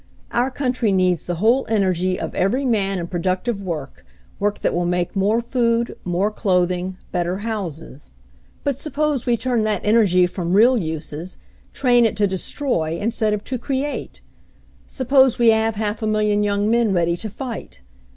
Our 0.31 0.49
country 0.49 0.91
needs 0.91 1.27
the 1.27 1.35
whole 1.35 1.63
energy 1.69 2.19
of 2.19 2.33
every 2.33 2.65
man 2.65 2.97
in 2.97 3.05
productive 3.05 3.61
work, 3.61 4.03
work 4.39 4.61
that 4.61 4.73
will 4.73 4.87
make 4.87 5.15
more 5.15 5.41
food, 5.43 5.95
more 6.03 6.31
clothing, 6.31 6.97
better 7.11 7.37
houses. 7.45 8.11
But 8.63 8.79
suppose 8.79 9.27
we 9.27 9.37
turn 9.37 9.61
that 9.65 9.81
energy 9.85 10.25
from 10.25 10.53
real 10.53 10.75
uses, 10.75 11.37
train 11.71 12.03
it 12.05 12.15
to 12.17 12.25
destroy, 12.25 12.97
instead 12.99 13.31
of 13.33 13.43
to 13.43 13.59
create? 13.59 14.21
Suppose 14.87 15.37
we 15.37 15.49
have 15.49 15.75
half 15.75 16.01
a 16.01 16.07
million 16.07 16.41
young 16.41 16.67
men 16.67 16.93
ready 16.93 17.15
to 17.17 17.29
fight? 17.29 17.81